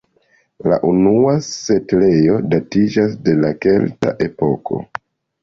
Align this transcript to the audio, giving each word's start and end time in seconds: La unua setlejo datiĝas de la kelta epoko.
La 0.69 0.77
unua 0.91 1.35
setlejo 1.47 2.39
datiĝas 2.55 3.15
de 3.29 3.37
la 3.45 3.53
kelta 3.67 4.17
epoko. 4.31 4.83